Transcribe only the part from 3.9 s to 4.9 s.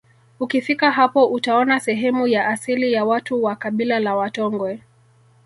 la Watongwe